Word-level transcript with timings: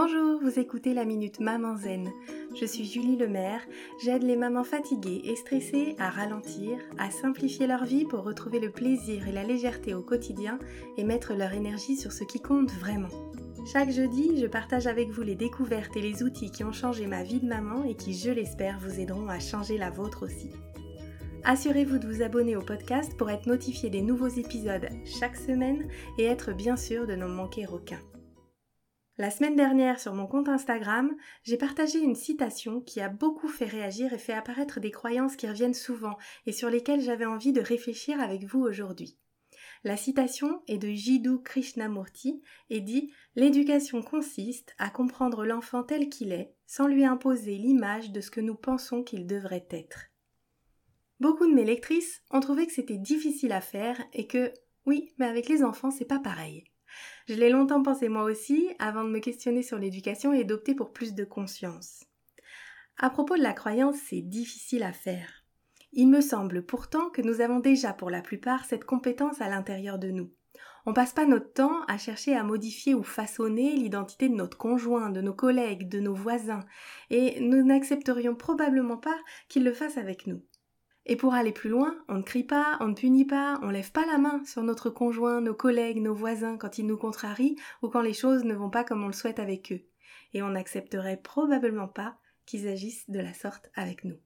Bonjour, 0.00 0.38
vous 0.40 0.60
écoutez 0.60 0.94
la 0.94 1.04
Minute 1.04 1.40
Maman 1.40 1.76
Zen. 1.76 2.12
Je 2.54 2.64
suis 2.64 2.84
Julie 2.84 3.16
Lemaire, 3.16 3.60
j'aide 4.00 4.22
les 4.22 4.36
mamans 4.36 4.62
fatiguées 4.62 5.22
et 5.24 5.34
stressées 5.34 5.96
à 5.98 6.08
ralentir, 6.08 6.78
à 6.98 7.10
simplifier 7.10 7.66
leur 7.66 7.84
vie 7.84 8.04
pour 8.04 8.22
retrouver 8.22 8.60
le 8.60 8.70
plaisir 8.70 9.26
et 9.26 9.32
la 9.32 9.42
légèreté 9.42 9.94
au 9.94 10.02
quotidien 10.02 10.60
et 10.98 11.02
mettre 11.02 11.34
leur 11.34 11.52
énergie 11.52 11.96
sur 11.96 12.12
ce 12.12 12.22
qui 12.22 12.40
compte 12.40 12.70
vraiment. 12.70 13.08
Chaque 13.72 13.90
jeudi, 13.90 14.40
je 14.40 14.46
partage 14.46 14.86
avec 14.86 15.08
vous 15.08 15.22
les 15.22 15.34
découvertes 15.34 15.96
et 15.96 16.00
les 16.00 16.22
outils 16.22 16.52
qui 16.52 16.62
ont 16.62 16.70
changé 16.70 17.08
ma 17.08 17.24
vie 17.24 17.40
de 17.40 17.48
maman 17.48 17.82
et 17.82 17.96
qui, 17.96 18.14
je 18.14 18.30
l'espère, 18.30 18.78
vous 18.78 19.00
aideront 19.00 19.28
à 19.28 19.40
changer 19.40 19.78
la 19.78 19.90
vôtre 19.90 20.26
aussi. 20.26 20.52
Assurez-vous 21.42 21.98
de 21.98 22.06
vous 22.06 22.22
abonner 22.22 22.54
au 22.54 22.62
podcast 22.62 23.16
pour 23.16 23.30
être 23.30 23.46
notifié 23.46 23.90
des 23.90 24.02
nouveaux 24.02 24.28
épisodes 24.28 24.88
chaque 25.04 25.36
semaine 25.36 25.88
et 26.18 26.24
être 26.24 26.52
bien 26.52 26.76
sûr 26.76 27.04
de 27.08 27.16
n'en 27.16 27.28
manquer 27.28 27.66
aucun. 27.66 27.98
La 29.20 29.32
semaine 29.32 29.56
dernière, 29.56 29.98
sur 29.98 30.14
mon 30.14 30.28
compte 30.28 30.48
Instagram, 30.48 31.12
j'ai 31.42 31.56
partagé 31.56 31.98
une 31.98 32.14
citation 32.14 32.80
qui 32.80 33.00
a 33.00 33.08
beaucoup 33.08 33.48
fait 33.48 33.64
réagir 33.64 34.12
et 34.12 34.18
fait 34.18 34.32
apparaître 34.32 34.78
des 34.78 34.92
croyances 34.92 35.34
qui 35.34 35.48
reviennent 35.48 35.74
souvent 35.74 36.16
et 36.46 36.52
sur 36.52 36.70
lesquelles 36.70 37.00
j'avais 37.00 37.24
envie 37.24 37.52
de 37.52 37.60
réfléchir 37.60 38.20
avec 38.20 38.44
vous 38.44 38.60
aujourd'hui. 38.60 39.18
La 39.82 39.96
citation 39.96 40.62
est 40.68 40.78
de 40.78 40.90
Jiddu 40.90 41.42
Krishnamurti 41.42 42.40
et 42.70 42.80
dit 42.80 43.12
L'éducation 43.34 44.02
consiste 44.02 44.76
à 44.78 44.88
comprendre 44.88 45.44
l'enfant 45.44 45.82
tel 45.82 46.08
qu'il 46.08 46.30
est, 46.30 46.54
sans 46.68 46.86
lui 46.86 47.04
imposer 47.04 47.56
l'image 47.56 48.12
de 48.12 48.20
ce 48.20 48.30
que 48.30 48.40
nous 48.40 48.54
pensons 48.54 49.02
qu'il 49.02 49.26
devrait 49.26 49.66
être. 49.70 50.10
Beaucoup 51.18 51.48
de 51.48 51.54
mes 51.54 51.64
lectrices 51.64 52.22
ont 52.30 52.40
trouvé 52.40 52.68
que 52.68 52.72
c'était 52.72 52.98
difficile 52.98 53.50
à 53.50 53.60
faire 53.60 54.00
et 54.12 54.28
que, 54.28 54.52
oui, 54.86 55.12
mais 55.18 55.26
avec 55.26 55.48
les 55.48 55.64
enfants, 55.64 55.90
c'est 55.90 56.04
pas 56.04 56.20
pareil. 56.20 56.62
Je 57.26 57.34
l'ai 57.34 57.50
longtemps 57.50 57.82
pensé 57.82 58.08
moi 58.08 58.24
aussi, 58.24 58.70
avant 58.78 59.04
de 59.04 59.10
me 59.10 59.20
questionner 59.20 59.62
sur 59.62 59.78
l'éducation 59.78 60.32
et 60.32 60.44
d'opter 60.44 60.74
pour 60.74 60.92
plus 60.92 61.14
de 61.14 61.24
conscience. 61.24 62.04
À 62.98 63.10
propos 63.10 63.36
de 63.36 63.42
la 63.42 63.52
croyance, 63.52 63.96
c'est 64.08 64.22
difficile 64.22 64.82
à 64.82 64.92
faire. 64.92 65.44
Il 65.92 66.08
me 66.08 66.20
semble 66.20 66.64
pourtant 66.64 67.10
que 67.10 67.22
nous 67.22 67.40
avons 67.40 67.60
déjà 67.60 67.92
pour 67.92 68.10
la 68.10 68.22
plupart 68.22 68.64
cette 68.64 68.84
compétence 68.84 69.40
à 69.40 69.48
l'intérieur 69.48 69.98
de 69.98 70.10
nous. 70.10 70.30
On 70.86 70.92
passe 70.92 71.12
pas 71.12 71.26
notre 71.26 71.52
temps 71.52 71.82
à 71.86 71.98
chercher 71.98 72.34
à 72.34 72.42
modifier 72.42 72.94
ou 72.94 73.02
façonner 73.02 73.74
l'identité 73.76 74.28
de 74.28 74.34
notre 74.34 74.56
conjoint, 74.56 75.10
de 75.10 75.20
nos 75.20 75.34
collègues, 75.34 75.88
de 75.88 76.00
nos 76.00 76.14
voisins, 76.14 76.64
et 77.10 77.40
nous 77.40 77.62
n'accepterions 77.62 78.34
probablement 78.34 78.96
pas 78.96 79.18
qu'ils 79.48 79.64
le 79.64 79.72
fassent 79.72 79.98
avec 79.98 80.26
nous. 80.26 80.42
Et 81.10 81.16
pour 81.16 81.32
aller 81.32 81.52
plus 81.52 81.70
loin, 81.70 81.96
on 82.08 82.16
ne 82.16 82.22
crie 82.22 82.44
pas, 82.44 82.76
on 82.80 82.88
ne 82.88 82.94
punit 82.94 83.24
pas, 83.24 83.58
on 83.62 83.70
lève 83.70 83.92
pas 83.92 84.04
la 84.04 84.18
main 84.18 84.44
sur 84.44 84.62
notre 84.62 84.90
conjoint, 84.90 85.40
nos 85.40 85.54
collègues, 85.54 86.02
nos 86.02 86.14
voisins 86.14 86.58
quand 86.58 86.76
ils 86.76 86.86
nous 86.86 86.98
contrarient 86.98 87.56
ou 87.80 87.88
quand 87.88 88.02
les 88.02 88.12
choses 88.12 88.44
ne 88.44 88.54
vont 88.54 88.68
pas 88.68 88.84
comme 88.84 89.02
on 89.02 89.06
le 89.06 89.14
souhaite 89.14 89.38
avec 89.38 89.72
eux. 89.72 89.80
Et 90.34 90.42
on 90.42 90.50
n'accepterait 90.50 91.16
probablement 91.16 91.88
pas 91.88 92.18
qu'ils 92.44 92.68
agissent 92.68 93.08
de 93.08 93.20
la 93.20 93.32
sorte 93.32 93.70
avec 93.74 94.04
nous. 94.04 94.18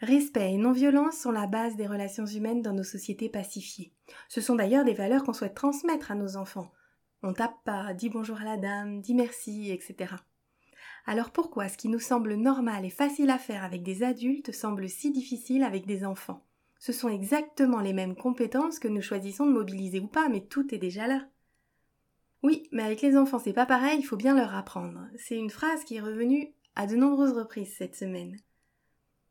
Respect 0.00 0.54
et 0.54 0.56
non-violence 0.56 1.18
sont 1.18 1.32
la 1.32 1.46
base 1.46 1.76
des 1.76 1.86
relations 1.86 2.26
humaines 2.26 2.62
dans 2.62 2.72
nos 2.72 2.82
sociétés 2.82 3.28
pacifiées. 3.28 3.92
Ce 4.28 4.40
sont 4.40 4.54
d'ailleurs 4.54 4.86
des 4.86 4.94
valeurs 4.94 5.22
qu'on 5.22 5.34
souhaite 5.34 5.54
transmettre 5.54 6.10
à 6.10 6.14
nos 6.14 6.36
enfants. 6.38 6.72
On 7.22 7.34
tape 7.34 7.62
pas, 7.64 7.92
dit 7.92 8.08
bonjour 8.08 8.40
à 8.40 8.44
la 8.44 8.56
dame, 8.56 9.02
dit 9.02 9.14
merci, 9.14 9.70
etc. 9.70 10.14
Alors 11.06 11.30
pourquoi 11.30 11.68
ce 11.68 11.76
qui 11.76 11.88
nous 11.88 12.00
semble 12.00 12.34
normal 12.34 12.84
et 12.84 12.90
facile 12.90 13.30
à 13.30 13.38
faire 13.38 13.62
avec 13.62 13.82
des 13.82 14.02
adultes 14.02 14.52
semble 14.52 14.88
si 14.88 15.10
difficile 15.10 15.62
avec 15.62 15.86
des 15.86 16.04
enfants? 16.04 16.44
Ce 16.78 16.92
sont 16.92 17.08
exactement 17.08 17.80
les 17.80 17.92
mêmes 17.92 18.16
compétences 18.16 18.78
que 18.78 18.88
nous 18.88 19.02
choisissons 19.02 19.46
de 19.46 19.52
mobiliser 19.52 20.00
ou 20.00 20.06
pas, 20.06 20.28
mais 20.28 20.40
tout 20.40 20.74
est 20.74 20.78
déjà 20.78 21.06
là. 21.06 21.26
Oui, 22.42 22.68
mais 22.72 22.82
avec 22.82 23.02
les 23.02 23.16
enfants 23.16 23.38
c'est 23.38 23.52
pas 23.52 23.66
pareil, 23.66 23.98
il 23.98 24.04
faut 24.04 24.16
bien 24.16 24.34
leur 24.34 24.54
apprendre. 24.54 25.06
C'est 25.16 25.36
une 25.36 25.50
phrase 25.50 25.84
qui 25.84 25.96
est 25.96 26.00
revenue 26.00 26.52
à 26.74 26.86
de 26.86 26.96
nombreuses 26.96 27.32
reprises 27.32 27.74
cette 27.76 27.96
semaine. 27.96 28.36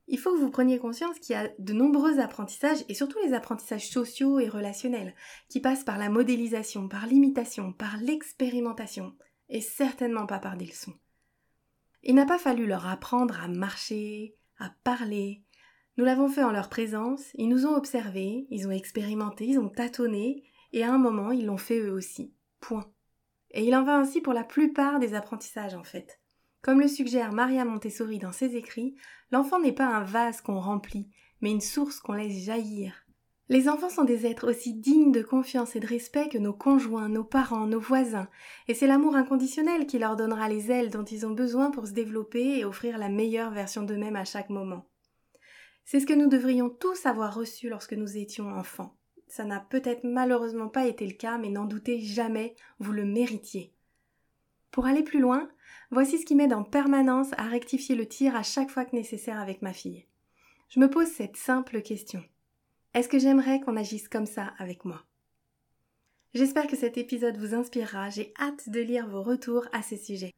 Il 0.07 0.19
faut 0.19 0.33
que 0.33 0.39
vous 0.39 0.49
preniez 0.49 0.79
conscience 0.79 1.17
qu'il 1.19 1.33
y 1.33 1.39
a 1.39 1.49
de 1.59 1.73
nombreux 1.73 2.19
apprentissages, 2.19 2.83
et 2.89 2.93
surtout 2.93 3.17
les 3.23 3.33
apprentissages 3.33 3.89
sociaux 3.89 4.39
et 4.39 4.49
relationnels, 4.49 5.15
qui 5.47 5.61
passent 5.61 5.85
par 5.85 5.97
la 5.97 6.09
modélisation, 6.09 6.89
par 6.89 7.07
l'imitation, 7.07 7.71
par 7.71 7.97
l'expérimentation, 7.97 9.15
et 9.49 9.61
certainement 9.61 10.25
pas 10.25 10.39
par 10.39 10.57
des 10.57 10.65
leçons. 10.65 10.93
Il 12.03 12.15
n'a 12.15 12.25
pas 12.25 12.37
fallu 12.37 12.65
leur 12.65 12.85
apprendre 12.85 13.39
à 13.41 13.47
marcher, 13.47 14.35
à 14.59 14.71
parler. 14.83 15.43
Nous 15.95 16.03
l'avons 16.03 16.27
fait 16.27 16.43
en 16.43 16.51
leur 16.51 16.67
présence, 16.67 17.31
ils 17.35 17.47
nous 17.47 17.65
ont 17.65 17.75
observés, 17.75 18.45
ils 18.49 18.67
ont 18.67 18.71
expérimenté, 18.71 19.45
ils 19.45 19.59
ont 19.59 19.69
tâtonné, 19.69 20.43
et 20.73 20.83
à 20.83 20.91
un 20.91 20.97
moment 20.97 21.31
ils 21.31 21.45
l'ont 21.45 21.57
fait 21.57 21.79
eux 21.79 21.93
aussi. 21.93 22.33
Point. 22.59 22.91
Et 23.51 23.65
il 23.65 23.75
en 23.75 23.83
va 23.83 23.97
ainsi 23.97 24.19
pour 24.19 24.33
la 24.33 24.43
plupart 24.43 24.99
des 24.99 25.13
apprentissages 25.13 25.75
en 25.75 25.83
fait. 25.83 26.19
Comme 26.61 26.81
le 26.81 26.87
suggère 26.87 27.31
Maria 27.31 27.63
Montessori 27.63 28.19
dans 28.19 28.31
ses 28.31 28.55
écrits, 28.55 28.95
l'enfant 29.31 29.59
n'est 29.59 29.73
pas 29.73 29.87
un 29.87 30.03
vase 30.03 30.41
qu'on 30.41 30.59
remplit, 30.59 31.09
mais 31.41 31.51
une 31.51 31.61
source 31.61 31.99
qu'on 31.99 32.13
laisse 32.13 32.43
jaillir. 32.45 33.02
Les 33.49 33.67
enfants 33.67 33.89
sont 33.89 34.05
des 34.05 34.25
êtres 34.25 34.49
aussi 34.49 34.73
dignes 34.73 35.11
de 35.11 35.21
confiance 35.21 35.75
et 35.75 35.81
de 35.81 35.87
respect 35.87 36.29
que 36.29 36.37
nos 36.37 36.53
conjoints, 36.53 37.09
nos 37.09 37.25
parents, 37.25 37.67
nos 37.67 37.79
voisins, 37.79 38.29
et 38.69 38.73
c'est 38.73 38.87
l'amour 38.87 39.15
inconditionnel 39.15 39.85
qui 39.85 39.99
leur 39.99 40.15
donnera 40.15 40.47
les 40.47 40.71
ailes 40.71 40.89
dont 40.89 41.03
ils 41.03 41.25
ont 41.25 41.31
besoin 41.31 41.69
pour 41.69 41.85
se 41.85 41.91
développer 41.91 42.59
et 42.59 42.65
offrir 42.65 42.97
la 42.97 43.09
meilleure 43.09 43.51
version 43.51 43.83
d'eux-mêmes 43.83 44.15
à 44.15 44.23
chaque 44.23 44.49
moment. 44.49 44.87
C'est 45.83 45.99
ce 45.99 46.05
que 46.05 46.13
nous 46.13 46.27
devrions 46.27 46.69
tous 46.69 47.05
avoir 47.05 47.35
reçu 47.35 47.67
lorsque 47.67 47.93
nous 47.93 48.17
étions 48.17 48.47
enfants. 48.47 48.95
Ça 49.27 49.43
n'a 49.43 49.59
peut-être 49.59 50.05
malheureusement 50.05 50.69
pas 50.69 50.85
été 50.85 51.05
le 51.05 51.13
cas, 51.13 51.37
mais 51.37 51.49
n'en 51.49 51.65
doutez 51.65 51.99
jamais, 51.99 52.55
vous 52.79 52.93
le 52.93 53.03
méritiez. 53.03 53.73
Pour 54.71 54.85
aller 54.85 55.03
plus 55.03 55.19
loin, 55.19 55.49
voici 55.91 56.17
ce 56.17 56.25
qui 56.25 56.35
m'aide 56.35 56.53
en 56.53 56.63
permanence 56.63 57.31
à 57.37 57.43
rectifier 57.43 57.95
le 57.95 58.07
tir 58.07 58.35
à 58.37 58.43
chaque 58.43 58.69
fois 58.69 58.85
que 58.85 58.95
nécessaire 58.95 59.39
avec 59.39 59.61
ma 59.61 59.73
fille. 59.73 60.05
Je 60.69 60.79
me 60.79 60.89
pose 60.89 61.07
cette 61.07 61.35
simple 61.35 61.81
question. 61.81 62.23
Est-ce 62.93 63.09
que 63.09 63.17
j'aimerais 63.17 63.59
qu'on 63.59 63.75
agisse 63.75 64.07
comme 64.07 64.27
ça 64.27 64.53
avec 64.59 64.85
moi? 64.85 65.01
J'espère 66.35 66.67
que 66.67 66.75
cet 66.75 66.97
épisode 66.97 67.37
vous 67.37 67.55
inspirera, 67.55 68.09
j'ai 68.09 68.33
hâte 68.39 68.69
de 68.69 68.79
lire 68.79 69.07
vos 69.07 69.23
retours 69.23 69.65
à 69.71 69.81
ce 69.81 69.95
sujet. 69.95 70.31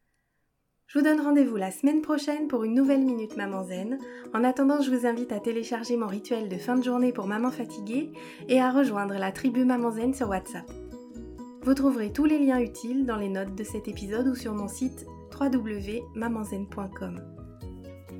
Je 0.86 0.98
vous 0.98 1.04
donne 1.04 1.20
rendez-vous 1.20 1.56
la 1.56 1.70
semaine 1.70 2.00
prochaine 2.00 2.48
pour 2.48 2.64
une 2.64 2.74
nouvelle 2.74 3.04
Minute 3.04 3.36
Maman 3.36 3.64
Zen. 3.64 3.98
En 4.32 4.44
attendant, 4.44 4.80
je 4.80 4.90
vous 4.90 5.04
invite 5.04 5.32
à 5.32 5.40
télécharger 5.40 5.96
mon 5.96 6.06
rituel 6.06 6.48
de 6.48 6.56
fin 6.56 6.76
de 6.76 6.84
journée 6.84 7.12
pour 7.12 7.26
maman 7.26 7.50
fatiguée 7.50 8.12
et 8.48 8.60
à 8.60 8.70
rejoindre 8.70 9.14
la 9.14 9.32
tribu 9.32 9.64
Maman 9.64 9.90
Zen 9.90 10.14
sur 10.14 10.28
WhatsApp. 10.28 10.70
Vous 11.62 11.74
trouverez 11.74 12.12
tous 12.12 12.24
les 12.24 12.38
liens 12.38 12.60
utiles 12.60 13.04
dans 13.04 13.16
les 13.16 13.28
notes 13.28 13.54
de 13.54 13.64
cet 13.64 13.88
épisode 13.88 14.28
ou 14.28 14.34
sur 14.34 14.54
mon 14.54 14.68
site 14.68 15.04
www.mamanzen.com. 15.38 17.45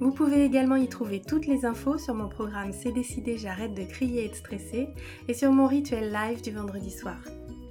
Vous 0.01 0.13
pouvez 0.13 0.45
également 0.45 0.77
y 0.77 0.89
trouver 0.89 1.23
toutes 1.23 1.47
les 1.47 1.65
infos 1.65 1.97
sur 1.97 2.15
mon 2.15 2.29
programme 2.29 2.73
C'est 2.73 2.93
décidé, 2.93 3.39
j'arrête 3.39 3.75
de 3.75 3.85
crier 3.85 4.27
et 4.27 4.29
de 4.29 4.35
stresser 4.35 4.89
et 5.27 5.35
sur 5.35 5.53
mon 5.53 5.67
rituel 5.67 6.13
live 6.13 6.43
du 6.43 6.51
vendredi 6.51 6.91
soir. 6.91 7.17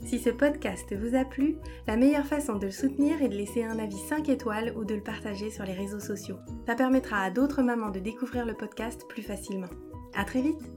Si 0.06 0.20
ce 0.20 0.30
podcast 0.30 0.96
vous 0.96 1.16
a 1.16 1.26
plu, 1.26 1.58
la 1.88 1.98
meilleure 1.98 2.26
façon 2.26 2.56
de 2.56 2.66
le 2.66 2.72
soutenir 2.72 3.22
est 3.22 3.30
de 3.30 3.36
laisser 3.36 3.64
un 3.64 3.80
avis 3.80 3.98
5 4.10 4.30
étoiles 4.30 4.74
ou 4.76 4.86
de 4.86 4.96
le 4.96 5.02
partager 5.02 5.50
sur 5.50 5.66
les 5.66 5.74
réseaux 5.74 6.00
sociaux. 6.00 6.38
Ça 6.68 6.76
permettra 6.76 7.22
à 7.22 7.32
d'autres 7.32 7.64
mamans 7.64 7.90
de 7.90 8.00
découvrir 8.00 8.46
le 8.46 8.54
podcast 8.54 9.06
plus 9.08 9.24
facilement. 9.24 9.70
À 10.16 10.24
très 10.24 10.42
vite! 10.42 10.75